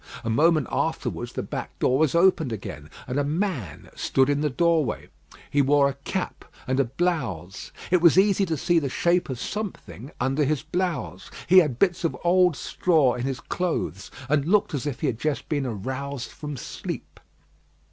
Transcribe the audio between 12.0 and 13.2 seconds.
of old straw